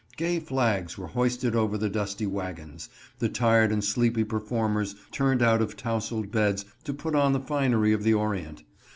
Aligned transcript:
Gay 0.17 0.39
flags 0.39 0.97
were 0.97 1.05
hoisted 1.05 1.55
over 1.55 1.77
the 1.77 1.87
dusty 1.87 2.25
wagons; 2.25 2.89
the 3.19 3.29
tired 3.29 3.71
and 3.71 3.83
sleepy 3.83 4.23
performers 4.23 4.95
turned 5.11 5.43
out 5.43 5.61
of 5.61 5.77
tousled 5.77 6.31
beds 6.31 6.65
to 6.85 6.91
put 6.91 7.13
on 7.13 7.33
the 7.33 7.39
finery 7.39 7.93
of 7.93 8.01
the 8.01 8.15
Orient. 8.15 8.63